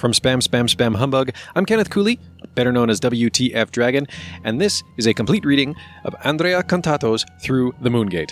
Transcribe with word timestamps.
From 0.00 0.12
Spam 0.12 0.40
Spam 0.42 0.66
Spam 0.66 0.96
Humbug, 0.96 1.30
I'm 1.54 1.66
Kenneth 1.66 1.90
Cooley, 1.90 2.18
better 2.54 2.72
known 2.72 2.88
as 2.88 3.00
WTF 3.00 3.70
Dragon, 3.70 4.06
and 4.44 4.58
this 4.58 4.82
is 4.96 5.06
a 5.06 5.12
complete 5.12 5.44
reading 5.44 5.76
of 6.04 6.16
Andrea 6.24 6.62
Contato's 6.62 7.26
Through 7.42 7.74
the 7.82 7.90
Moongate. 7.90 8.30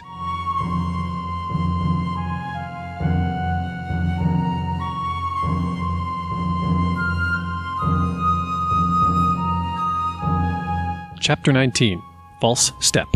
Chapter 11.20 11.52
19 11.52 12.00
False 12.40 12.72
Step. 12.80 13.08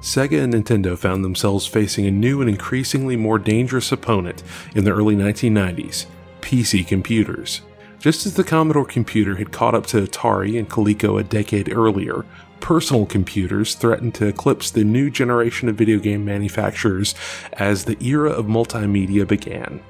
Sega 0.00 0.42
and 0.42 0.54
Nintendo 0.54 0.96
found 0.96 1.22
themselves 1.22 1.66
facing 1.66 2.06
a 2.06 2.10
new 2.10 2.40
and 2.40 2.48
increasingly 2.48 3.16
more 3.16 3.38
dangerous 3.38 3.92
opponent 3.92 4.42
in 4.74 4.84
the 4.84 4.92
early 4.92 5.14
1990s 5.16 6.06
PC 6.48 6.86
computers. 6.86 7.60
Just 7.98 8.24
as 8.24 8.32
the 8.32 8.42
Commodore 8.42 8.86
computer 8.86 9.36
had 9.36 9.52
caught 9.52 9.74
up 9.74 9.84
to 9.88 10.00
Atari 10.00 10.58
and 10.58 10.66
Coleco 10.66 11.20
a 11.20 11.22
decade 11.22 11.70
earlier, 11.70 12.24
personal 12.60 13.04
computers 13.04 13.74
threatened 13.74 14.14
to 14.14 14.28
eclipse 14.28 14.70
the 14.70 14.82
new 14.82 15.10
generation 15.10 15.68
of 15.68 15.76
video 15.76 15.98
game 15.98 16.24
manufacturers 16.24 17.14
as 17.52 17.84
the 17.84 18.02
era 18.02 18.30
of 18.30 18.46
multimedia 18.46 19.28
began. 19.28 19.82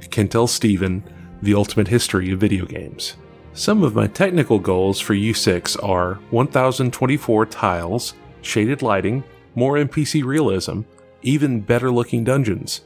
Kentel 0.00 0.48
Stephen, 0.48 1.04
The 1.42 1.54
Ultimate 1.54 1.86
History 1.86 2.32
of 2.32 2.40
Video 2.40 2.66
Games. 2.66 3.14
Some 3.52 3.84
of 3.84 3.94
my 3.94 4.08
technical 4.08 4.58
goals 4.58 4.98
for 4.98 5.14
U6 5.14 5.80
are 5.80 6.14
1024 6.30 7.46
tiles, 7.46 8.14
shaded 8.42 8.82
lighting, 8.82 9.22
more 9.54 9.76
NPC 9.76 10.24
realism, 10.24 10.80
even 11.22 11.60
better 11.60 11.92
looking 11.92 12.24
dungeons. 12.24 12.80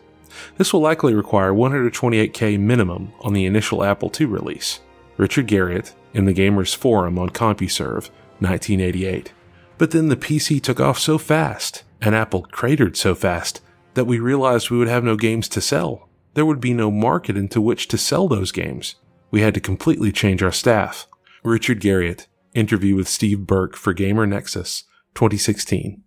This 0.56 0.72
will 0.72 0.80
likely 0.80 1.14
require 1.14 1.52
128K 1.52 2.58
minimum 2.58 3.12
on 3.20 3.32
the 3.32 3.46
initial 3.46 3.84
Apple 3.84 4.12
II 4.18 4.26
release. 4.26 4.80
Richard 5.16 5.46
Garriott 5.46 5.94
in 6.12 6.24
the 6.24 6.34
Gamers 6.34 6.74
Forum 6.74 7.18
on 7.18 7.30
CompuServe, 7.30 8.10
1988. 8.40 9.32
But 9.78 9.90
then 9.90 10.08
the 10.08 10.16
PC 10.16 10.62
took 10.62 10.80
off 10.80 10.98
so 10.98 11.18
fast, 11.18 11.82
and 12.00 12.14
Apple 12.14 12.42
cratered 12.42 12.96
so 12.96 13.14
fast, 13.14 13.60
that 13.94 14.06
we 14.06 14.18
realized 14.18 14.70
we 14.70 14.78
would 14.78 14.88
have 14.88 15.04
no 15.04 15.16
games 15.16 15.48
to 15.50 15.60
sell. 15.60 16.08
There 16.34 16.46
would 16.46 16.60
be 16.60 16.74
no 16.74 16.90
market 16.90 17.36
into 17.36 17.60
which 17.60 17.88
to 17.88 17.98
sell 17.98 18.28
those 18.28 18.52
games. 18.52 18.96
We 19.30 19.40
had 19.40 19.54
to 19.54 19.60
completely 19.60 20.12
change 20.12 20.42
our 20.42 20.52
staff. 20.52 21.08
Richard 21.42 21.80
Garriott, 21.80 22.26
interview 22.54 22.94
with 22.94 23.08
Steve 23.08 23.46
Burke 23.46 23.76
for 23.76 23.92
Gamer 23.92 24.26
Nexus, 24.26 24.84
2016. 25.14 26.03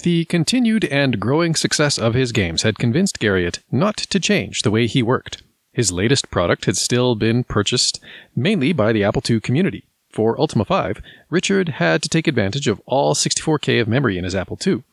The 0.00 0.24
continued 0.26 0.84
and 0.84 1.18
growing 1.18 1.54
success 1.54 1.98
of 1.98 2.14
his 2.14 2.32
games 2.32 2.62
had 2.62 2.78
convinced 2.78 3.18
Garriott 3.18 3.60
not 3.72 3.96
to 3.96 4.20
change 4.20 4.62
the 4.62 4.70
way 4.70 4.86
he 4.86 5.02
worked. 5.02 5.42
His 5.72 5.92
latest 5.92 6.30
product 6.30 6.66
had 6.66 6.76
still 6.76 7.14
been 7.14 7.44
purchased 7.44 8.00
mainly 8.34 8.72
by 8.72 8.92
the 8.92 9.04
Apple 9.04 9.22
II 9.28 9.40
community. 9.40 9.84
For 10.10 10.38
Ultima 10.40 10.64
5, 10.64 11.02
Richard 11.28 11.68
had 11.68 12.02
to 12.02 12.08
take 12.08 12.26
advantage 12.26 12.68
of 12.68 12.80
all 12.86 13.14
64K 13.14 13.80
of 13.80 13.88
memory 13.88 14.16
in 14.16 14.24
his 14.24 14.34
Apple 14.34 14.58
II 14.64 14.84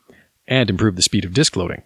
and 0.48 0.70
improve 0.70 0.96
the 0.96 1.02
speed 1.02 1.24
of 1.26 1.34
disk 1.34 1.56
loading. 1.56 1.84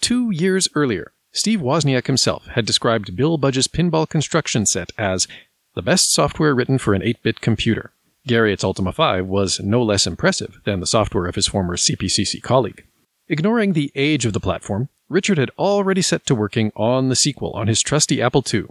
Two 0.00 0.30
years 0.30 0.68
earlier, 0.74 1.12
Steve 1.32 1.60
Wozniak 1.60 2.06
himself 2.06 2.46
had 2.48 2.66
described 2.66 3.16
Bill 3.16 3.38
Budge's 3.38 3.68
pinball 3.68 4.08
construction 4.08 4.66
set 4.66 4.90
as 4.98 5.26
the 5.74 5.82
best 5.82 6.10
software 6.10 6.54
written 6.54 6.78
for 6.78 6.94
an 6.94 7.02
8 7.02 7.22
bit 7.22 7.40
computer. 7.40 7.92
Garriott's 8.28 8.62
Ultima 8.62 8.92
5 8.92 9.26
was 9.26 9.58
no 9.58 9.82
less 9.82 10.06
impressive 10.06 10.60
than 10.64 10.80
the 10.80 10.86
software 10.86 11.26
of 11.26 11.34
his 11.34 11.46
former 11.46 11.76
CPCC 11.76 12.42
colleague. 12.42 12.84
Ignoring 13.26 13.72
the 13.72 13.90
age 13.94 14.26
of 14.26 14.34
the 14.34 14.40
platform, 14.40 14.90
Richard 15.08 15.38
had 15.38 15.50
already 15.58 16.02
set 16.02 16.26
to 16.26 16.34
working 16.34 16.70
on 16.76 17.08
the 17.08 17.16
sequel 17.16 17.52
on 17.52 17.66
his 17.66 17.80
trusty 17.80 18.20
Apple 18.20 18.44
II 18.52 18.66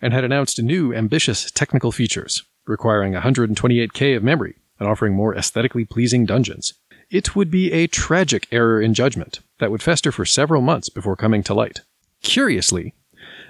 and 0.00 0.12
had 0.12 0.24
announced 0.24 0.62
new 0.62 0.94
ambitious 0.94 1.50
technical 1.50 1.90
features, 1.90 2.44
requiring 2.66 3.14
128K 3.14 4.14
of 4.16 4.22
memory 4.22 4.56
and 4.78 4.86
offering 4.86 5.14
more 5.14 5.34
aesthetically 5.34 5.86
pleasing 5.86 6.26
dungeons. 6.26 6.74
It 7.10 7.34
would 7.34 7.50
be 7.50 7.72
a 7.72 7.86
tragic 7.86 8.46
error 8.52 8.80
in 8.80 8.92
judgment 8.92 9.40
that 9.58 9.70
would 9.70 9.82
fester 9.82 10.12
for 10.12 10.26
several 10.26 10.60
months 10.60 10.90
before 10.90 11.16
coming 11.16 11.42
to 11.44 11.54
light. 11.54 11.80
Curiously, 12.22 12.94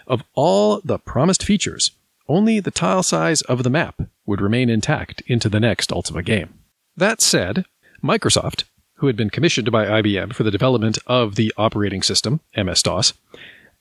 of 0.06 0.22
all 0.34 0.80
the 0.84 0.98
promised 0.98 1.42
features, 1.42 1.90
only 2.28 2.60
the 2.60 2.70
tile 2.70 3.02
size 3.02 3.42
of 3.42 3.64
the 3.64 3.70
map 3.70 4.02
would 4.32 4.40
remain 4.40 4.70
intact 4.70 5.20
into 5.26 5.50
the 5.50 5.60
next 5.60 5.92
Ultima 5.92 6.22
game. 6.22 6.54
That 6.96 7.20
said, 7.20 7.66
Microsoft, 8.02 8.64
who 8.94 9.06
had 9.06 9.14
been 9.14 9.28
commissioned 9.28 9.70
by 9.70 9.84
IBM 10.00 10.32
for 10.34 10.42
the 10.42 10.50
development 10.50 10.96
of 11.06 11.34
the 11.34 11.52
operating 11.58 12.02
system, 12.02 12.40
MS 12.56 12.82
DOS, 12.82 13.12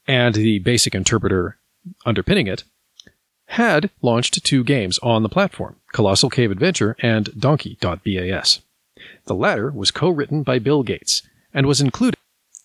and 0.05 0.35
the 0.35 0.59
basic 0.59 0.93
interpreter 0.93 1.57
underpinning 2.05 2.47
it, 2.47 2.65
had 3.45 3.91
launched 4.01 4.43
two 4.43 4.61
games 4.65 4.99
on 4.99 5.23
the 5.23 5.29
platform 5.29 5.77
Colossal 5.93 6.29
Cave 6.29 6.51
Adventure 6.51 6.97
and 6.99 7.29
Donkey.bas. 7.39 8.59
The 9.27 9.33
latter 9.33 9.71
was 9.71 9.89
co 9.89 10.09
written 10.09 10.43
by 10.43 10.59
Bill 10.59 10.83
Gates 10.83 11.21
and 11.53 11.65
was 11.65 11.79
included 11.79 12.19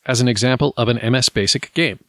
as 0.07 0.21
an 0.21 0.27
example 0.27 0.75
of 0.77 0.89
an 0.89 1.13
MS 1.13 1.29
Basic 1.29 1.73
game. 1.73 2.01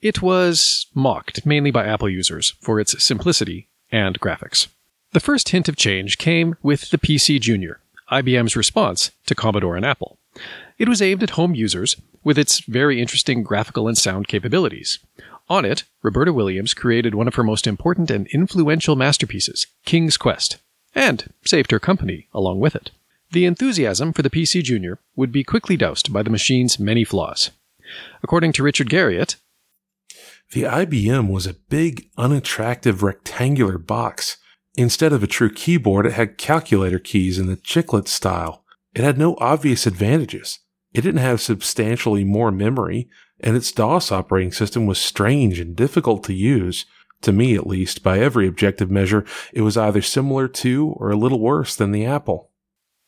It 0.00 0.22
was 0.22 0.86
mocked 0.94 1.44
mainly 1.44 1.70
by 1.70 1.84
Apple 1.84 2.08
users 2.08 2.54
for 2.62 2.80
its 2.80 3.04
simplicity 3.04 3.68
and 3.90 4.18
graphics. 4.18 4.68
The 5.12 5.20
first 5.20 5.50
hint 5.50 5.68
of 5.68 5.76
change 5.76 6.16
came 6.16 6.56
with 6.62 6.88
the 6.88 6.96
PC 6.96 7.38
Junior, 7.38 7.80
IBM's 8.10 8.56
response 8.56 9.10
to 9.26 9.34
Commodore 9.34 9.76
and 9.76 9.84
Apple. 9.84 10.16
It 10.78 10.88
was 10.88 11.02
aimed 11.02 11.22
at 11.22 11.30
home 11.30 11.54
users 11.54 12.00
with 12.24 12.38
its 12.38 12.60
very 12.60 12.98
interesting 12.98 13.42
graphical 13.42 13.88
and 13.88 13.98
sound 13.98 14.26
capabilities. 14.26 15.00
On 15.50 15.66
it, 15.66 15.84
Roberta 16.02 16.32
Williams 16.32 16.72
created 16.72 17.14
one 17.14 17.28
of 17.28 17.34
her 17.34 17.42
most 17.42 17.66
important 17.66 18.10
and 18.10 18.26
influential 18.28 18.96
masterpieces, 18.96 19.66
King's 19.84 20.16
Quest, 20.16 20.56
and 20.94 21.30
saved 21.44 21.72
her 21.72 21.78
company 21.78 22.26
along 22.32 22.60
with 22.60 22.74
it. 22.74 22.90
The 23.32 23.44
enthusiasm 23.44 24.14
for 24.14 24.22
the 24.22 24.30
PC 24.30 24.62
Junior 24.62 24.98
would 25.14 25.30
be 25.30 25.44
quickly 25.44 25.76
doused 25.76 26.10
by 26.10 26.22
the 26.22 26.30
machine's 26.30 26.78
many 26.78 27.04
flaws. 27.04 27.50
According 28.22 28.52
to 28.52 28.62
Richard 28.62 28.88
Garriott, 28.88 29.36
the 30.52 30.62
IBM 30.62 31.28
was 31.28 31.46
a 31.46 31.54
big, 31.54 32.08
unattractive 32.16 33.02
rectangular 33.02 33.76
box 33.76 34.38
Instead 34.74 35.12
of 35.12 35.22
a 35.22 35.26
true 35.26 35.52
keyboard, 35.52 36.06
it 36.06 36.12
had 36.12 36.38
calculator 36.38 36.98
keys 36.98 37.38
in 37.38 37.46
the 37.46 37.56
chiclet 37.56 38.08
style. 38.08 38.64
It 38.94 39.04
had 39.04 39.18
no 39.18 39.36
obvious 39.38 39.86
advantages. 39.86 40.60
It 40.94 41.02
didn't 41.02 41.20
have 41.20 41.40
substantially 41.40 42.24
more 42.24 42.50
memory, 42.50 43.08
and 43.40 43.56
its 43.56 43.72
DOS 43.72 44.10
operating 44.10 44.52
system 44.52 44.86
was 44.86 44.98
strange 44.98 45.58
and 45.58 45.76
difficult 45.76 46.24
to 46.24 46.34
use. 46.34 46.86
To 47.22 47.32
me, 47.32 47.54
at 47.54 47.66
least, 47.66 48.02
by 48.02 48.18
every 48.18 48.46
objective 48.46 48.90
measure, 48.90 49.24
it 49.52 49.62
was 49.62 49.76
either 49.76 50.02
similar 50.02 50.48
to 50.48 50.94
or 50.96 51.10
a 51.10 51.16
little 51.16 51.40
worse 51.40 51.76
than 51.76 51.92
the 51.92 52.06
Apple. 52.06 52.50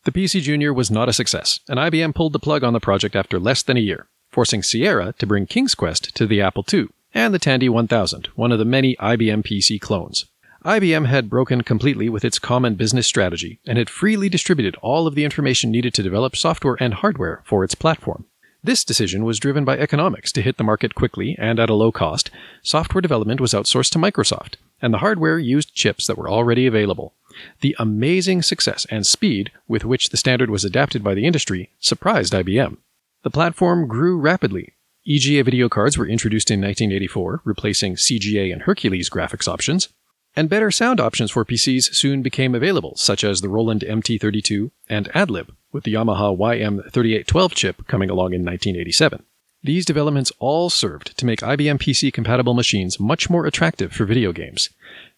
The 0.04 0.12
PC 0.12 0.42
Junior 0.42 0.72
was 0.72 0.90
not 0.90 1.08
a 1.08 1.14
success, 1.14 1.60
and 1.66 1.78
IBM 1.78 2.14
pulled 2.14 2.34
the 2.34 2.38
plug 2.38 2.62
on 2.62 2.74
the 2.74 2.80
project 2.80 3.16
after 3.16 3.40
less 3.40 3.62
than 3.62 3.78
a 3.78 3.80
year, 3.80 4.08
forcing 4.30 4.62
Sierra 4.62 5.14
to 5.18 5.26
bring 5.26 5.46
King's 5.46 5.74
Quest 5.74 6.14
to 6.16 6.26
the 6.26 6.42
Apple 6.42 6.64
II 6.70 6.88
and 7.14 7.32
the 7.32 7.38
Tandy 7.38 7.68
1000, 7.68 8.26
one 8.34 8.52
of 8.52 8.58
the 8.58 8.64
many 8.64 8.96
IBM 8.96 9.44
PC 9.44 9.80
clones. 9.80 10.26
IBM 10.64 11.04
had 11.06 11.28
broken 11.28 11.60
completely 11.60 12.08
with 12.08 12.24
its 12.24 12.38
common 12.38 12.74
business 12.74 13.06
strategy 13.06 13.60
and 13.66 13.76
had 13.76 13.90
freely 13.90 14.30
distributed 14.30 14.76
all 14.80 15.06
of 15.06 15.14
the 15.14 15.24
information 15.24 15.70
needed 15.70 15.92
to 15.92 16.02
develop 16.02 16.34
software 16.34 16.78
and 16.80 16.94
hardware 16.94 17.42
for 17.44 17.64
its 17.64 17.74
platform. 17.74 18.24
This 18.62 18.82
decision 18.82 19.26
was 19.26 19.38
driven 19.38 19.66
by 19.66 19.76
economics 19.76 20.32
to 20.32 20.40
hit 20.40 20.56
the 20.56 20.64
market 20.64 20.94
quickly 20.94 21.36
and 21.38 21.60
at 21.60 21.68
a 21.68 21.74
low 21.74 21.92
cost. 21.92 22.30
Software 22.62 23.02
development 23.02 23.42
was 23.42 23.52
outsourced 23.52 23.90
to 23.90 23.98
Microsoft, 23.98 24.54
and 24.80 24.94
the 24.94 24.98
hardware 24.98 25.38
used 25.38 25.74
chips 25.74 26.06
that 26.06 26.16
were 26.16 26.30
already 26.30 26.66
available. 26.66 27.12
The 27.60 27.76
amazing 27.78 28.40
success 28.40 28.86
and 28.88 29.06
speed 29.06 29.52
with 29.68 29.84
which 29.84 30.08
the 30.08 30.16
standard 30.16 30.48
was 30.48 30.64
adapted 30.64 31.04
by 31.04 31.12
the 31.12 31.26
industry 31.26 31.72
surprised 31.78 32.32
IBM. 32.32 32.78
The 33.22 33.30
platform 33.30 33.86
grew 33.86 34.18
rapidly. 34.18 34.72
EGA 35.06 35.44
video 35.44 35.68
cards 35.68 35.98
were 35.98 36.08
introduced 36.08 36.50
in 36.50 36.62
1984, 36.62 37.42
replacing 37.44 37.96
CGA 37.96 38.50
and 38.50 38.62
Hercules 38.62 39.10
graphics 39.10 39.46
options. 39.46 39.90
And 40.36 40.48
better 40.48 40.70
sound 40.70 41.00
options 41.00 41.30
for 41.30 41.44
PCs 41.44 41.94
soon 41.94 42.22
became 42.22 42.54
available, 42.54 42.96
such 42.96 43.22
as 43.22 43.40
the 43.40 43.48
Roland 43.48 43.82
MT32 43.82 44.72
and 44.88 45.08
AdLib, 45.10 45.50
with 45.72 45.84
the 45.84 45.94
Yamaha 45.94 46.36
YM3812 46.36 47.54
chip 47.54 47.86
coming 47.86 48.10
along 48.10 48.32
in 48.34 48.44
1987. 48.44 49.24
These 49.62 49.86
developments 49.86 50.32
all 50.40 50.70
served 50.70 51.16
to 51.18 51.24
make 51.24 51.40
IBM 51.40 51.78
PC 51.78 52.12
compatible 52.12 52.52
machines 52.52 53.00
much 53.00 53.30
more 53.30 53.46
attractive 53.46 53.92
for 53.92 54.04
video 54.04 54.32
games. 54.32 54.70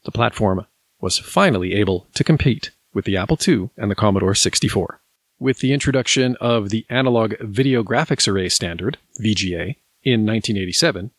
The 0.04 0.12
platform 0.12 0.66
was 1.00 1.18
finally 1.18 1.74
able 1.74 2.06
to 2.14 2.22
compete 2.22 2.70
with 2.92 3.06
the 3.06 3.16
Apple 3.16 3.38
II 3.46 3.70
and 3.76 3.90
the 3.90 3.96
Commodore 3.96 4.34
64. 4.34 5.00
With 5.38 5.58
the 5.58 5.72
introduction 5.72 6.36
of 6.40 6.70
the 6.70 6.86
Analog 6.88 7.34
Video 7.40 7.82
Graphics 7.82 8.28
Array 8.28 8.48
Standard, 8.48 8.98
VGA, 9.20 9.76
in 10.06 10.24
1987, 10.24 11.10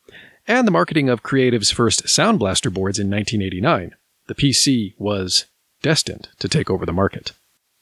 and 0.48 0.66
the 0.66 0.72
marketing 0.72 1.10
of 1.10 1.24
Creative's 1.24 1.72
first 1.72 2.08
Sound 2.08 2.40
Blaster 2.40 2.70
boards 2.70 3.00
in 3.00 3.10
1989, 3.10 3.96
the 4.28 4.36
PC 4.36 4.94
was 4.98 5.46
destined 5.82 6.30
to 6.40 6.48
take 6.48 6.70
over 6.70 6.86
the 6.86 6.94
market. 6.94 7.34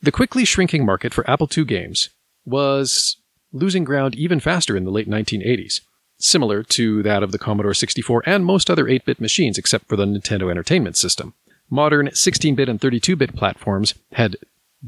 The 0.01 0.11
quickly 0.11 0.45
shrinking 0.45 0.85
market 0.85 1.13
for 1.13 1.29
Apple 1.29 1.49
II 1.55 1.65
games 1.65 2.09
was 2.45 3.17
losing 3.51 3.83
ground 3.83 4.15
even 4.15 4.39
faster 4.39 4.75
in 4.75 4.83
the 4.83 4.91
late 4.91 5.09
1980s. 5.09 5.81
similar 6.17 6.63
to 6.63 7.03
that 7.03 7.23
of 7.23 7.31
the 7.33 7.37
Commodore 7.37 7.73
64 7.73 8.23
and 8.25 8.45
most 8.45 8.69
other 8.69 8.87
8 8.87 9.03
bit 9.05 9.19
machines 9.19 9.57
except 9.57 9.87
for 9.87 9.97
the 9.97 10.05
Nintendo 10.05 10.49
Entertainment 10.49 10.95
System. 10.95 11.33
Modern 11.69 12.09
16 12.13 12.55
bit 12.55 12.69
and 12.69 12.79
32 12.79 13.15
bit 13.17 13.35
platforms 13.35 13.95
had 14.13 14.37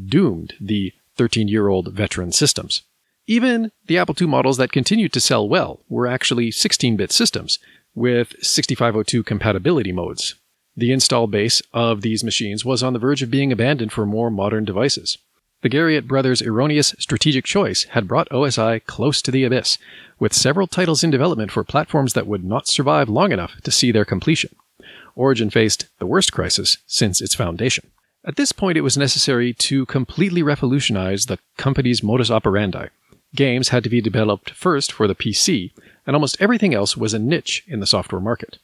doomed 0.06 0.54
the 0.62 0.94
13 1.16 1.48
year 1.48 1.68
old 1.68 1.92
veteran 1.92 2.32
systems. 2.32 2.84
Even 3.30 3.74
the 3.86 3.98
Apple 3.98 4.16
II 4.20 4.28
models 4.28 4.56
that 4.56 4.72
continued 4.72 5.12
to 5.12 5.20
sell 5.20 5.50
well 5.50 5.82
were 5.90 6.08
actually 6.08 6.50
16 6.50 6.96
bit 6.96 7.12
systems 7.12 7.60
with 7.94 8.34
6502 8.42 9.22
compatibility 9.22 9.92
modes. 9.92 10.36
The 10.78 10.94
install 10.94 11.28
base 11.28 11.62
of 11.74 12.04
these 12.04 12.24
machines 12.24 12.64
was 12.64 12.82
on 12.82 12.94
the 12.94 13.00
verge 13.00 13.22
of 13.22 13.30
being 13.30 13.52
abandoned 13.52 13.92
for 13.92 14.06
more 14.06 14.32
modern 14.32 14.64
devices. 14.64 15.18
The 15.62 15.70
Garriott 15.70 16.08
brothers' 16.08 16.42
erroneous 16.42 16.96
strategic 17.00 17.44
choice 17.44 17.84
had 17.86 18.08
brought 18.08 18.30
OSI 18.30 18.86
close 18.86 19.22
to 19.24 19.32
the 19.32 19.44
abyss, 19.44 19.78
with 20.20 20.34
several 20.34 20.68
titles 20.68 21.04
in 21.04 21.10
development 21.10 21.52
for 21.52 21.64
platforms 21.66 22.14
that 22.14 22.28
would 22.28 22.46
not 22.46 22.68
survive 22.68 23.10
long 23.10 23.34
enough 23.34 23.60
to 23.64 23.72
see 23.72 23.92
their 23.92 24.06
completion. 24.06 24.56
Origin 25.16 25.50
faced 25.50 25.88
the 26.00 26.06
worst 26.06 26.32
crisis 26.32 26.78
since 26.86 27.20
its 27.20 27.36
foundation. 27.36 27.90
At 28.24 28.36
this 28.36 28.52
point, 28.52 28.78
it 28.78 28.82
was 28.82 28.98
necessary 28.98 29.54
to 29.54 29.86
completely 29.88 30.44
revolutionize 30.44 31.26
the 31.26 31.40
company's 31.58 32.04
modus 32.04 32.30
operandi. 32.30 32.88
Games 33.36 33.70
had 33.70 33.84
to 33.84 33.90
be 33.90 34.02
developed 34.02 34.52
first 34.52 34.92
for 34.92 35.08
the 35.08 35.16
PC, 35.16 35.74
and 36.06 36.16
almost 36.16 36.38
everything 36.40 36.74
else 36.74 36.96
was 36.96 37.14
a 37.14 37.20
niche 37.20 37.64
in 37.68 37.80
the 37.80 37.86
software 37.86 38.22
market. 38.22 38.58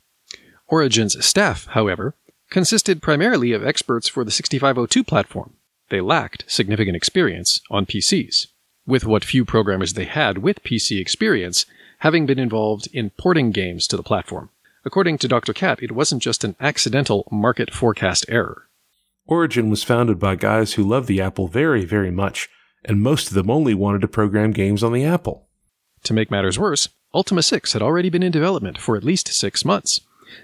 Origin's 0.68 1.24
staff, 1.26 1.68
however, 1.72 2.16
consisted 2.50 3.02
primarily 3.02 3.52
of 3.52 3.66
experts 3.66 4.08
for 4.08 4.24
the 4.24 4.32
6502 4.32 5.04
platform. 5.04 5.54
They 5.90 6.02
lacked 6.02 6.46
significant 6.48 6.96
experience 6.96 7.62
on 7.70 7.86
PCs, 7.86 8.48
with 8.86 9.06
what 9.06 9.26
few 9.26 9.46
programmers 9.46 9.94
they 9.94 10.06
had 10.06 10.40
with 10.40 10.64
PC 10.64 11.00
experience 11.00 11.66
having 12.00 12.26
been 12.26 12.40
involved 12.40 12.88
in 12.92 13.12
porting 13.12 13.52
games 13.52 13.88
to 13.88 13.98
the 13.98 14.04
platform. 14.04 14.50
According 14.86 15.18
to 15.20 15.28
Dr. 15.28 15.54
Cat, 15.54 15.82
it 15.82 15.94
wasn't 15.94 16.22
just 16.22 16.44
an 16.44 16.56
accidental 16.60 17.28
market 17.32 17.74
forecast 17.74 18.26
error. 18.28 18.68
Origin 19.26 19.70
was 19.70 19.84
founded 19.84 20.20
by 20.20 20.36
guys 20.36 20.74
who 20.74 20.84
loved 20.84 21.08
the 21.08 21.22
Apple 21.22 21.48
very, 21.48 21.86
very 21.86 22.12
much, 22.12 22.50
and 22.86 23.02
most 23.02 23.28
of 23.28 23.34
them 23.34 23.50
only 23.50 23.74
wanted 23.74 24.02
to 24.02 24.08
program 24.08 24.52
games 24.52 24.84
on 24.84 24.94
the 24.94 25.06
Apple. 25.06 25.48
To 26.04 26.14
make 26.14 26.32
matters 26.32 26.60
worse, 26.60 26.90
Ultima 27.14 27.44
6 27.44 27.74
had 27.74 27.82
already 27.82 28.10
been 28.10 28.24
in 28.24 28.32
development 28.32 28.78
for 28.78 28.98
at 28.98 29.04
least 29.04 29.28
six 29.28 29.64
months. 29.64 30.02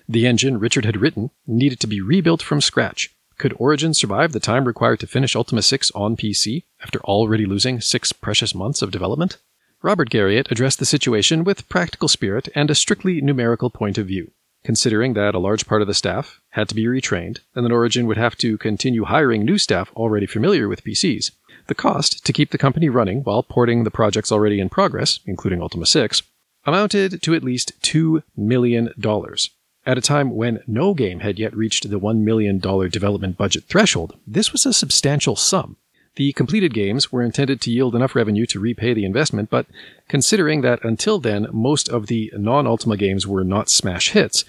The 0.07 0.27
engine 0.27 0.59
Richard 0.59 0.85
had 0.85 0.97
written 0.97 1.31
needed 1.47 1.79
to 1.79 1.87
be 1.87 2.01
rebuilt 2.01 2.41
from 2.41 2.61
scratch. 2.61 3.13
Could 3.37 3.55
Origin 3.57 3.93
survive 3.93 4.33
the 4.33 4.39
time 4.39 4.65
required 4.65 4.99
to 4.99 5.07
finish 5.07 5.35
Ultima 5.35 5.61
6 5.61 5.91
on 5.91 6.15
PC 6.15 6.63
after 6.83 6.99
already 6.99 7.45
losing 7.45 7.81
six 7.81 8.11
precious 8.11 8.53
months 8.53 8.81
of 8.81 8.91
development? 8.91 9.37
Robert 9.81 10.09
Garriott 10.09 10.51
addressed 10.51 10.79
the 10.79 10.85
situation 10.85 11.45
with 11.45 11.69
practical 11.69 12.09
spirit 12.09 12.49
and 12.53 12.69
a 12.69 12.75
strictly 12.75 13.21
numerical 13.21 13.69
point 13.69 13.97
of 13.97 14.07
view. 14.07 14.31
Considering 14.65 15.13
that 15.13 15.33
a 15.33 15.39
large 15.39 15.65
part 15.65 15.81
of 15.81 15.87
the 15.87 15.93
staff 15.93 16.41
had 16.49 16.67
to 16.67 16.75
be 16.75 16.83
retrained, 16.83 17.39
and 17.55 17.65
that 17.65 17.71
Origin 17.71 18.05
would 18.05 18.17
have 18.17 18.37
to 18.37 18.57
continue 18.57 19.05
hiring 19.05 19.45
new 19.45 19.57
staff 19.57 19.89
already 19.95 20.25
familiar 20.25 20.67
with 20.67 20.83
PCs, 20.83 21.31
the 21.69 21.75
cost 21.75 22.25
to 22.25 22.33
keep 22.33 22.51
the 22.51 22.57
company 22.57 22.89
running 22.89 23.21
while 23.23 23.41
porting 23.41 23.85
the 23.85 23.91
projects 23.91 24.31
already 24.31 24.59
in 24.59 24.67
progress, 24.67 25.19
including 25.25 25.61
Ultima 25.61 25.85
6, 25.85 26.21
amounted 26.65 27.21
to 27.21 27.33
at 27.33 27.43
least 27.43 27.81
$2 27.81 28.21
million 28.35 28.93
at 29.85 29.97
a 29.97 30.01
time 30.01 30.35
when 30.35 30.61
no 30.67 30.93
game 30.93 31.21
had 31.21 31.39
yet 31.39 31.55
reached 31.55 31.89
the 31.89 31.99
$1 31.99 32.19
million 32.19 32.59
development 32.59 33.37
budget 33.37 33.63
threshold, 33.63 34.15
this 34.27 34.51
was 34.51 34.65
a 34.65 34.71
substantial 34.71 35.35
sum. 35.35 35.77
The 36.15 36.33
completed 36.33 36.73
games 36.73 37.11
were 37.11 37.23
intended 37.23 37.59
to 37.61 37.71
yield 37.71 37.95
enough 37.95 38.13
revenue 38.13 38.45
to 38.47 38.59
repay 38.59 38.93
the 38.93 39.05
investment, 39.05 39.49
but 39.49 39.65
considering 40.07 40.61
that 40.61 40.83
until 40.83 41.19
then 41.19 41.47
most 41.51 41.89
of 41.89 42.07
the 42.07 42.31
non 42.35 42.67
Ultima 42.67 42.97
games 42.97 43.25
were 43.25 43.43
not 43.43 43.69
smash 43.69 44.09
hits, 44.09 44.45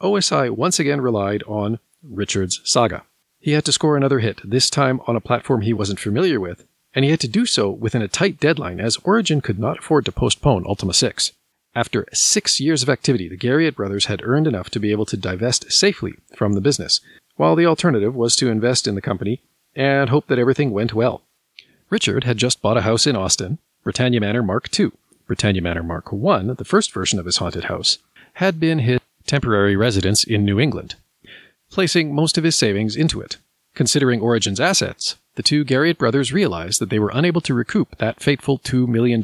OSI 0.00 0.50
once 0.50 0.78
again 0.78 1.00
relied 1.00 1.42
on 1.44 1.78
Richard's 2.02 2.60
Saga. 2.64 3.04
He 3.42 3.52
had 3.52 3.64
to 3.64 3.72
score 3.72 3.96
another 3.96 4.20
hit, 4.20 4.40
this 4.44 4.70
time 4.70 5.00
on 5.08 5.16
a 5.16 5.20
platform 5.20 5.62
he 5.62 5.72
wasn't 5.72 5.98
familiar 5.98 6.38
with, 6.38 6.64
and 6.94 7.04
he 7.04 7.10
had 7.10 7.18
to 7.20 7.28
do 7.28 7.44
so 7.44 7.68
within 7.68 8.00
a 8.00 8.06
tight 8.06 8.38
deadline 8.38 8.78
as 8.78 8.98
Origin 8.98 9.40
could 9.40 9.58
not 9.58 9.80
afford 9.80 10.04
to 10.04 10.12
postpone 10.12 10.64
Ultima 10.64 10.94
6. 10.94 11.32
After 11.74 12.06
six 12.12 12.60
years 12.60 12.84
of 12.84 12.88
activity, 12.88 13.28
the 13.28 13.36
Garriott 13.36 13.74
brothers 13.74 14.04
had 14.04 14.22
earned 14.22 14.46
enough 14.46 14.70
to 14.70 14.78
be 14.78 14.92
able 14.92 15.06
to 15.06 15.16
divest 15.16 15.72
safely 15.72 16.14
from 16.36 16.52
the 16.52 16.60
business, 16.60 17.00
while 17.34 17.56
the 17.56 17.66
alternative 17.66 18.14
was 18.14 18.36
to 18.36 18.48
invest 18.48 18.86
in 18.86 18.94
the 18.94 19.00
company 19.00 19.40
and 19.74 20.08
hope 20.08 20.28
that 20.28 20.38
everything 20.38 20.70
went 20.70 20.94
well. 20.94 21.22
Richard 21.90 22.22
had 22.22 22.36
just 22.36 22.62
bought 22.62 22.76
a 22.76 22.82
house 22.82 23.08
in 23.08 23.16
Austin, 23.16 23.58
Britannia 23.82 24.20
Manor 24.20 24.44
Mark 24.44 24.68
II. 24.78 24.92
Britannia 25.26 25.62
Manor 25.62 25.82
Mark 25.82 26.12
I, 26.12 26.42
the 26.42 26.64
first 26.64 26.92
version 26.92 27.18
of 27.18 27.26
his 27.26 27.38
haunted 27.38 27.64
house, 27.64 27.98
had 28.34 28.60
been 28.60 28.78
his 28.78 29.00
temporary 29.26 29.74
residence 29.74 30.22
in 30.22 30.44
New 30.44 30.60
England, 30.60 30.94
placing 31.72 32.14
most 32.14 32.38
of 32.38 32.44
his 32.44 32.54
savings 32.54 32.94
into 32.94 33.20
it. 33.20 33.38
Considering 33.74 34.20
Origin's 34.20 34.60
assets, 34.60 35.16
the 35.34 35.42
two 35.42 35.64
Garriott 35.64 35.98
brothers 35.98 36.32
realized 36.32 36.80
that 36.80 36.90
they 36.90 36.98
were 36.98 37.10
unable 37.14 37.40
to 37.40 37.54
recoup 37.54 37.96
that 37.96 38.20
fateful 38.20 38.58
$2 38.58 38.86
million, 38.86 39.22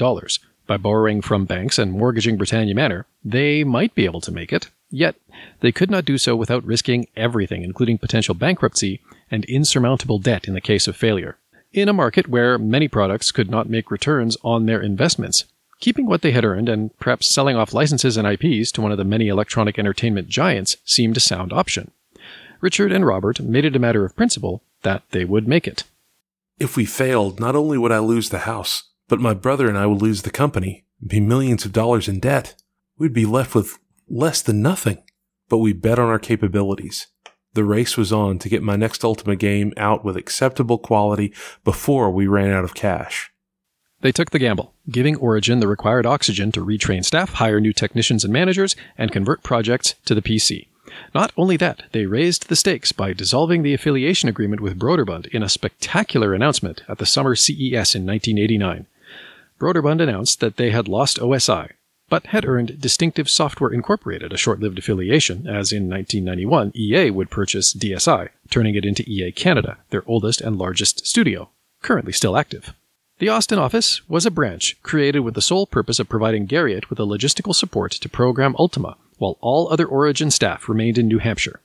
by 0.67 0.77
borrowing 0.77 1.21
from 1.21 1.47
banks 1.47 1.79
and 1.79 1.93
mortgaging 1.93 2.37
Britannia 2.37 2.75
Manor, 2.75 3.07
they 3.25 3.65
might 3.65 3.95
be 3.95 4.05
able 4.05 4.21
to 4.21 4.31
make 4.31 4.53
it, 4.53 4.71
yet 4.91 5.17
they 5.61 5.73
could 5.73 5.91
not 5.91 6.05
do 6.05 6.19
so 6.19 6.37
without 6.37 6.65
risking 6.65 7.09
everything, 7.17 7.63
including 7.63 7.99
potential 7.99 8.35
bankruptcy 8.35 9.01
and 9.31 9.45
insurmountable 9.47 10.19
debt 10.19 10.47
in 10.47 10.55
the 10.55 10.61
case 10.61 10.87
of 10.87 10.97
failure. 10.97 11.39
In 11.73 11.89
a 11.89 11.93
market 11.93 12.29
where 12.29 12.59
many 12.59 12.87
products 12.87 13.33
could 13.33 13.51
not 13.51 13.69
make 13.69 13.91
returns 13.91 14.37
on 14.43 14.67
their 14.67 14.81
investments, 14.81 15.45
keeping 15.81 16.07
what 16.07 16.23
they 16.23 16.33
had 16.33 16.45
earned 16.45 16.69
and 16.69 16.97
perhaps 16.99 17.27
selling 17.27 17.57
off 17.57 17.75
licenses 17.75 18.17
and 18.17 18.27
IPs 18.27 18.71
to 18.73 18.83
one 18.83 18.93
of 18.93 18.99
the 18.99 19.05
many 19.05 19.29
electronic 19.29 19.79
entertainment 19.79 20.29
giants 20.29 20.77
seemed 20.85 21.17
a 21.17 21.21
sound 21.21 21.53
option. 21.53 21.91
Richard 22.61 22.93
and 22.93 23.07
Robert 23.07 23.41
made 23.41 23.65
it 23.65 23.77
a 23.77 23.79
matter 23.79 24.05
of 24.05 24.17
principle 24.17 24.63
that 24.83 25.03
they 25.11 25.25
would 25.25 25.47
make 25.47 25.67
it. 25.67 25.85
If 26.59 26.77
we 26.77 26.85
failed, 26.85 27.39
not 27.39 27.55
only 27.55 27.79
would 27.79 27.93
I 27.93 28.01
lose 28.01 28.31
the 28.31 28.41
house, 28.41 28.85
but 29.09 29.21
my 29.21 29.35
brother 29.35 29.69
and 29.69 29.79
I 29.79 29.87
would 29.87 30.03
lose 30.03 30.23
the 30.23 30.31
company, 30.31 30.85
be 31.07 31.21
millions 31.21 31.65
of 31.65 31.73
dollars 31.73 32.09
in 32.09 32.19
debt. 32.19 32.55
We'd 32.99 33.13
be 33.13 33.27
left 33.27 33.55
with 33.55 33.79
less 34.09 34.43
than 34.43 34.61
nothing. 34.61 35.03
But 35.49 35.59
we 35.59 35.73
bet 35.73 35.99
on 35.99 36.09
our 36.09 36.19
capabilities. 36.19 37.07
The 37.55 37.65
race 37.65 37.97
was 37.97 38.13
on 38.13 38.39
to 38.41 38.49
get 38.49 38.63
my 38.63 38.77
next 38.77 39.03
Ultima 39.03 39.35
game 39.35 39.73
out 39.77 40.05
with 40.05 40.17
acceptable 40.17 40.79
quality 40.79 41.33
before 41.65 42.11
we 42.11 42.27
ran 42.27 42.51
out 42.51 42.65
of 42.65 42.75
cash. 42.75 43.31
They 44.01 44.13
took 44.13 44.31
the 44.31 44.39
gamble, 44.39 44.75
giving 44.91 45.17
Origin 45.17 45.61
the 45.61 45.67
required 45.67 46.07
oxygen 46.07 46.53
to 46.53 46.65
retrain 46.65 47.05
staff, 47.05 47.35
hire 47.35 47.61
new 47.61 47.73
technicians 47.73 48.25
and 48.25 48.33
managers, 48.33 48.77
and 48.97 49.11
convert 49.11 49.43
projects 49.43 49.95
to 50.05 50.15
the 50.15 50.23
PC. 50.23 50.69
Not 51.15 51.33
only 51.37 51.57
that, 51.57 51.85
they 51.93 52.07
raised 52.07 52.49
the 52.49 52.57
stakes 52.57 52.93
by 52.93 53.13
dissolving 53.13 53.63
the 53.63 53.75
affiliation 53.75 54.29
agreement 54.29 54.61
with 54.61 54.79
Broderbund 54.79 55.27
in 55.29 55.43
a 55.43 55.49
spectacular 55.49 56.35
announcement 56.35 56.83
at 56.89 56.99
the 56.99 57.07
summer 57.07 57.35
CES 57.35 57.95
in 57.95 58.07
1989. 58.07 58.87
Broderbund 59.59 60.01
announced 60.01 60.41
that 60.41 60.57
they 60.57 60.71
had 60.71 60.89
lost 60.89 61.19
OSI, 61.19 61.71
but 62.09 62.27
had 62.27 62.45
earned 62.45 62.81
Distinctive 62.81 63.29
Software 63.29 63.71
Incorporated, 63.71 64.33
a 64.33 64.37
short 64.37 64.61
lived 64.61 64.79
affiliation, 64.79 65.47
as 65.47 65.73
in 65.73 65.91
1991 65.91 66.73
EA 66.75 67.11
would 67.11 67.31
purchase 67.31 67.75
DSI, 67.75 68.31
turning 68.51 68.75
it 68.75 68.85
into 68.85 69.09
EA 69.09 69.33
Canada, 69.33 69.79
their 69.91 70.05
oldest 70.07 70.41
and 70.41 70.57
largest 70.57 71.07
studio, 71.07 71.51
currently 71.83 72.13
still 72.13 72.37
active. 72.37 72.73
The 73.19 73.29
Austin 73.29 73.59
office 73.59 74.09
was 74.09 74.25
a 74.25 74.31
branch 74.31 74.77
created 74.83 75.21
with 75.21 75.35
the 75.35 75.43
sole 75.43 75.67
purpose 75.67 75.99
of 75.99 76.09
providing 76.09 76.47
Garriott 76.47 76.89
with 76.89 76.99
the 76.99 77.07
logistical 77.07 77.55
support 77.55 77.93
to 77.93 78.09
program 78.09 78.55
Ultima, 78.59 78.97
while 79.19 79.37
all 79.41 79.69
other 79.69 79.87
Origin 79.87 80.31
staff 80.31 80.69
remained 80.69 80.99
in 80.99 81.09
New 81.09 81.19
Hampshire. 81.19 81.61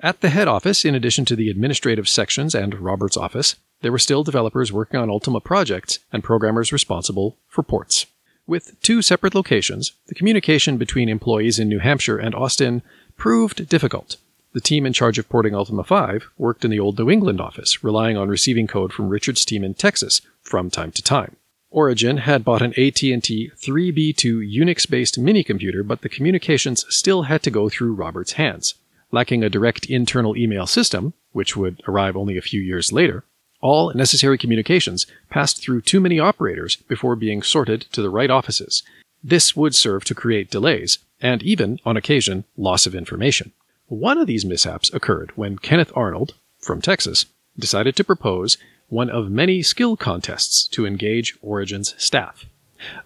At 0.00 0.20
the 0.20 0.30
head 0.30 0.48
office, 0.48 0.84
in 0.84 0.94
addition 0.94 1.24
to 1.26 1.36
the 1.36 1.48
administrative 1.48 2.08
sections 2.08 2.54
and 2.54 2.78
Robert's 2.80 3.16
office, 3.16 3.56
there 3.80 3.92
were 3.92 3.98
still 3.98 4.24
developers 4.24 4.72
working 4.72 5.00
on 5.00 5.10
Ultima 5.10 5.40
projects 5.40 5.98
and 6.12 6.22
programmers 6.24 6.72
responsible 6.72 7.36
for 7.48 7.62
ports. 7.62 8.06
With 8.46 8.78
two 8.82 9.00
separate 9.00 9.34
locations, 9.34 9.92
the 10.06 10.14
communication 10.14 10.76
between 10.76 11.08
employees 11.08 11.58
in 11.58 11.68
New 11.68 11.78
Hampshire 11.78 12.18
and 12.18 12.34
Austin 12.34 12.82
proved 13.16 13.68
difficult. 13.68 14.16
The 14.52 14.60
team 14.60 14.86
in 14.86 14.92
charge 14.92 15.18
of 15.18 15.28
porting 15.28 15.54
Ultima 15.54 15.82
5 15.82 16.30
worked 16.38 16.64
in 16.64 16.70
the 16.70 16.78
old 16.78 16.98
New 16.98 17.10
England 17.10 17.40
office, 17.40 17.82
relying 17.82 18.16
on 18.16 18.28
receiving 18.28 18.66
code 18.66 18.92
from 18.92 19.08
Richard's 19.08 19.44
team 19.44 19.64
in 19.64 19.74
Texas 19.74 20.20
from 20.42 20.70
time 20.70 20.92
to 20.92 21.02
time. 21.02 21.36
Origin 21.74 22.18
had 22.18 22.44
bought 22.44 22.62
an 22.62 22.70
AT&T 22.70 23.10
3B2 23.18 24.58
Unix-based 24.58 25.18
mini 25.18 25.42
computer, 25.42 25.82
but 25.82 26.02
the 26.02 26.08
communications 26.08 26.86
still 26.88 27.22
had 27.22 27.42
to 27.42 27.50
go 27.50 27.68
through 27.68 27.94
Robert's 27.94 28.34
hands. 28.34 28.74
Lacking 29.10 29.42
a 29.42 29.50
direct 29.50 29.86
internal 29.86 30.36
email 30.36 30.66
system, 30.66 31.14
which 31.32 31.56
would 31.56 31.82
arrive 31.88 32.16
only 32.16 32.36
a 32.36 32.42
few 32.42 32.60
years 32.60 32.92
later, 32.92 33.24
all 33.60 33.92
necessary 33.92 34.38
communications 34.38 35.06
passed 35.30 35.60
through 35.60 35.80
too 35.80 35.98
many 35.98 36.20
operators 36.20 36.76
before 36.76 37.16
being 37.16 37.42
sorted 37.42 37.82
to 37.90 38.02
the 38.02 38.10
right 38.10 38.30
offices. 38.30 38.84
This 39.24 39.56
would 39.56 39.74
serve 39.74 40.04
to 40.04 40.14
create 40.14 40.50
delays, 40.50 40.98
and 41.20 41.42
even, 41.42 41.80
on 41.84 41.96
occasion, 41.96 42.44
loss 42.56 42.86
of 42.86 42.94
information. 42.94 43.50
One 43.88 44.18
of 44.18 44.28
these 44.28 44.44
mishaps 44.44 44.94
occurred 44.94 45.32
when 45.34 45.58
Kenneth 45.58 45.90
Arnold, 45.96 46.34
from 46.60 46.80
Texas, 46.80 47.26
decided 47.58 47.96
to 47.96 48.04
propose 48.04 48.58
one 48.88 49.10
of 49.10 49.30
many 49.30 49.62
skill 49.62 49.96
contests 49.96 50.66
to 50.68 50.86
engage 50.86 51.36
Origin's 51.42 51.94
staff. 52.02 52.46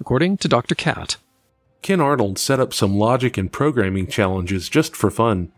According 0.00 0.38
to 0.38 0.48
Dr. 0.48 0.74
Cat, 0.74 1.16
Ken 1.82 2.00
Arnold 2.00 2.38
set 2.38 2.60
up 2.60 2.74
some 2.74 2.98
logic 2.98 3.38
and 3.38 3.52
programming 3.52 4.06
challenges 4.06 4.68
just 4.68 4.96
for 4.96 5.10
fun. 5.10 5.52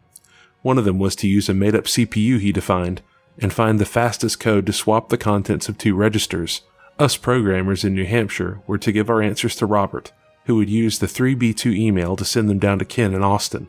One 0.63 0.79
of 0.79 0.85
them 0.85 0.99
was 0.99 1.17
to 1.17 1.29
use 1.29 1.49
a 1.49 1.55
made 1.55 1.75
up 1.75 1.85
CPU 1.85 2.39
he 2.39 2.53
defined 2.53 3.03
and 3.39 3.53
find 3.53 3.79
the 3.79 3.87
fastest 3.87 4.39
code 4.39 4.67
to 4.67 4.73
swap 4.73 5.09
the 5.09 5.17
contents 5.17 5.69
of 5.69 5.79
two 5.79 5.95
registers. 5.95 6.61
Us 6.99 7.17
programmers 7.17 7.85
in 7.85 7.95
New 7.95 8.05
Hampshire 8.05 8.61
were 8.67 8.79
to 8.79 8.93
give 8.93 9.09
our 9.09 9.23
answers 9.23 9.57
to 9.57 9.67
Robert, 9.67 10.13
who 10.45 10.57
would 10.57 10.69
use 10.69 10.99
the 10.99 11.07
3B2 11.07 11.75
email 11.75 12.17
to 12.17 12.25
send 12.25 12.51
them 12.51 12.59
down 12.59 12.79
to 12.79 12.85
Ken 12.85 13.15
in 13.15 13.23
Austin. 13.23 13.69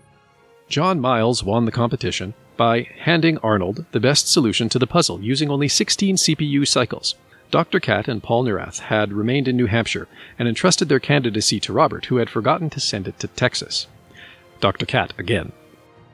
John 0.68 1.00
Miles 1.00 1.44
won 1.44 1.66
the 1.66 1.72
competition 1.72 2.34
by 2.62 2.88
handing 3.00 3.40
Arnold 3.40 3.86
the 3.92 4.00
best 4.00 4.28
solution 4.28 4.70
to 4.70 4.78
the 4.78 4.86
puzzle 4.86 5.20
using 5.20 5.50
only 5.50 5.68
16 5.68 6.16
CPU 6.16 6.68
cycles. 6.68 7.16
Dr. 7.50 7.80
Cat 7.80 8.08
and 8.08 8.22
Paul 8.22 8.44
Neurath 8.44 8.82
had 8.82 9.14
remained 9.14 9.48
in 9.48 9.58
New 9.58 9.66
Hampshire 9.66 10.08
and 10.38 10.48
entrusted 10.48 10.88
their 10.88 11.00
candidacy 11.00 11.60
to 11.60 11.74
Robert, 11.74 12.06
who 12.06 12.18
had 12.18 12.30
forgotten 12.30 12.70
to 12.70 12.80
send 12.80 13.08
it 13.08 13.18
to 13.18 13.28
Texas. 13.30 13.88
Dr. 14.60 14.86
Cat 14.86 15.12
again. 15.18 15.54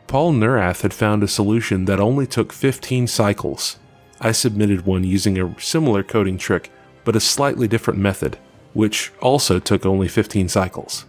Paul 0.07 0.31
Neurath 0.31 0.83
had 0.83 0.93
found 0.93 1.21
a 1.21 1.27
solution 1.27 1.83
that 1.83 1.99
only 1.99 2.25
took 2.25 2.53
15 2.53 3.07
cycles. 3.07 3.77
I 4.21 4.31
submitted 4.31 4.85
one 4.85 5.03
using 5.03 5.37
a 5.37 5.53
similar 5.59 6.01
coding 6.01 6.37
trick, 6.37 6.71
but 7.03 7.17
a 7.17 7.19
slightly 7.19 7.67
different 7.67 7.99
method, 7.99 8.37
which 8.71 9.11
also 9.21 9.59
took 9.59 9.85
only 9.85 10.07
15 10.07 10.47
cycles. 10.47 11.03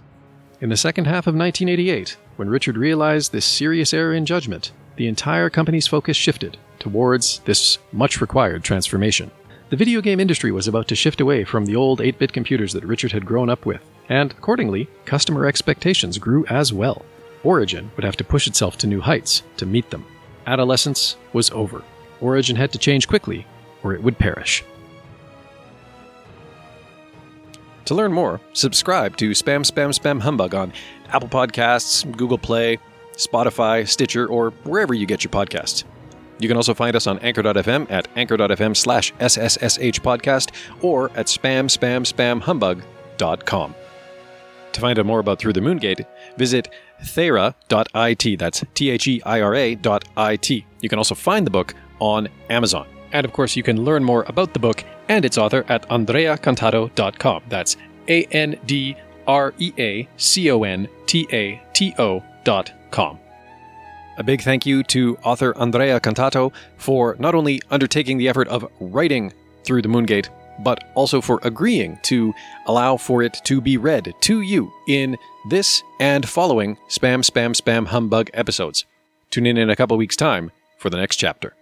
In 0.60 0.70
the 0.70 0.76
second 0.76 1.04
half 1.04 1.28
of 1.28 1.36
1988, 1.36 2.16
when 2.34 2.50
Richard 2.50 2.76
realized 2.76 3.30
this 3.30 3.44
serious 3.44 3.94
error 3.94 4.12
in 4.12 4.26
judgment, 4.26 4.72
the 4.98 5.06
entire 5.06 5.48
company's 5.48 5.86
focus 5.86 6.16
shifted 6.16 6.58
towards 6.80 7.38
this 7.40 7.78
much 7.92 8.20
required 8.20 8.64
transformation. 8.64 9.30
The 9.70 9.76
video 9.76 10.00
game 10.00 10.18
industry 10.18 10.50
was 10.50 10.66
about 10.66 10.88
to 10.88 10.96
shift 10.96 11.20
away 11.20 11.44
from 11.44 11.66
the 11.66 11.76
old 11.76 12.00
8 12.00 12.18
bit 12.18 12.32
computers 12.32 12.72
that 12.72 12.84
Richard 12.84 13.12
had 13.12 13.24
grown 13.24 13.48
up 13.48 13.64
with, 13.64 13.80
and 14.08 14.32
accordingly, 14.32 14.88
customer 15.04 15.46
expectations 15.46 16.18
grew 16.18 16.44
as 16.46 16.72
well. 16.72 17.04
Origin 17.44 17.92
would 17.94 18.04
have 18.04 18.16
to 18.16 18.24
push 18.24 18.48
itself 18.48 18.76
to 18.78 18.88
new 18.88 19.00
heights 19.00 19.44
to 19.58 19.66
meet 19.66 19.88
them. 19.90 20.04
Adolescence 20.48 21.16
was 21.32 21.50
over. 21.52 21.84
Origin 22.20 22.56
had 22.56 22.72
to 22.72 22.78
change 22.78 23.06
quickly, 23.06 23.46
or 23.84 23.94
it 23.94 24.02
would 24.02 24.18
perish. 24.18 24.64
To 27.84 27.94
learn 27.94 28.12
more, 28.12 28.40
subscribe 28.52 29.16
to 29.18 29.30
Spam 29.30 29.64
Spam 29.64 29.96
Spam 29.96 30.20
Humbug 30.20 30.56
on 30.56 30.72
Apple 31.12 31.28
Podcasts, 31.28 32.04
Google 32.16 32.36
Play, 32.36 32.78
Spotify, 33.18 33.86
Stitcher, 33.86 34.26
or 34.26 34.52
wherever 34.64 34.94
you 34.94 35.04
get 35.04 35.22
your 35.22 35.30
podcasts. 35.30 35.84
You 36.38 36.48
can 36.48 36.56
also 36.56 36.72
find 36.72 36.96
us 36.96 37.06
on 37.06 37.18
anchor.fm 37.18 37.90
at 37.90 38.08
anchor.fm 38.16 38.76
slash 38.76 39.12
SSSH 39.14 40.00
podcast 40.00 40.52
or 40.82 41.10
at 41.10 41.26
spamspamspamhumbug.com. 41.26 43.74
To 44.72 44.80
find 44.80 44.98
out 44.98 45.06
more 45.06 45.18
about 45.18 45.38
Through 45.38 45.54
the 45.54 45.60
Moongate, 45.60 46.04
visit 46.36 46.68
theira.it. 47.02 48.38
That's 48.38 48.64
T 48.74 48.90
H 48.90 49.08
E 49.08 49.22
I 49.24 49.40
R 49.40 49.54
A 49.54 49.74
dot 49.74 50.04
IT. 50.16 50.50
You 50.50 50.88
can 50.88 50.98
also 50.98 51.14
find 51.14 51.46
the 51.46 51.50
book 51.50 51.74
on 51.98 52.28
Amazon. 52.50 52.86
And 53.12 53.24
of 53.24 53.32
course, 53.32 53.56
you 53.56 53.62
can 53.62 53.84
learn 53.84 54.04
more 54.04 54.24
about 54.28 54.52
the 54.52 54.60
book 54.60 54.84
and 55.08 55.24
its 55.24 55.38
author 55.38 55.64
at 55.68 55.88
andreacontato.com. 55.88 57.42
That's 57.48 57.76
A 58.08 58.24
N 58.24 58.58
D 58.66 58.96
R 59.26 59.54
E 59.58 59.72
A 59.78 60.08
C 60.16 60.50
O 60.50 60.62
N 60.62 60.88
T 61.06 61.26
A 61.32 61.60
T 61.72 61.94
O 61.98 62.22
dot 62.44 62.72
A 64.18 64.24
big 64.24 64.42
thank 64.42 64.66
you 64.66 64.82
to 64.84 65.16
author 65.22 65.56
Andrea 65.56 66.00
Contato 66.00 66.52
for 66.76 67.14
not 67.18 67.34
only 67.34 67.60
undertaking 67.70 68.18
the 68.18 68.28
effort 68.28 68.48
of 68.48 68.68
writing 68.80 69.32
Through 69.64 69.82
the 69.82 69.88
Moongate, 69.88 70.28
but 70.64 70.90
also 70.94 71.20
for 71.20 71.38
agreeing 71.42 71.98
to 72.02 72.34
allow 72.66 72.96
for 72.96 73.22
it 73.22 73.40
to 73.44 73.60
be 73.60 73.76
read 73.76 74.12
to 74.22 74.40
you 74.40 74.72
in 74.88 75.16
this 75.48 75.82
and 76.00 76.28
following 76.28 76.76
Spam 76.88 77.24
Spam 77.24 77.54
Spam 77.54 77.86
Humbug 77.86 78.30
episodes. 78.34 78.84
Tune 79.30 79.46
in 79.46 79.56
in 79.56 79.70
a 79.70 79.76
couple 79.76 79.96
weeks' 79.96 80.16
time 80.16 80.50
for 80.78 80.90
the 80.90 80.96
next 80.96 81.16
chapter. 81.16 81.54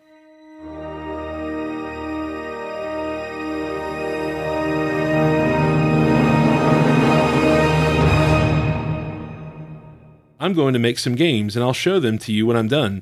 I'm 10.46 10.54
going 10.54 10.74
to 10.74 10.78
make 10.78 11.00
some 11.00 11.16
games 11.16 11.56
and 11.56 11.64
I'll 11.64 11.72
show 11.72 11.98
them 11.98 12.18
to 12.18 12.32
you 12.32 12.46
when 12.46 12.56
I'm 12.56 12.68
done. 12.68 12.94